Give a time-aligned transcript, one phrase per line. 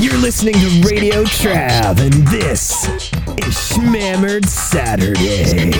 [0.00, 5.72] You're listening to Radio Trav, and this is Schmammered Saturday.